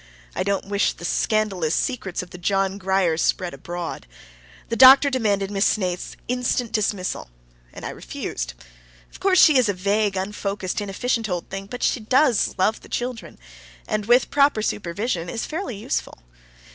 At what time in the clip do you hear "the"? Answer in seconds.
0.93-1.05, 2.31-2.39, 4.69-4.75, 12.81-12.89